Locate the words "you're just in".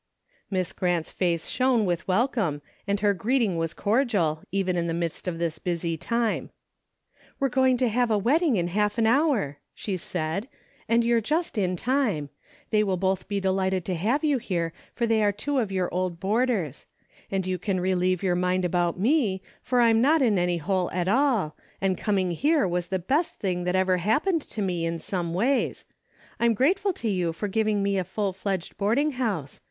11.05-11.75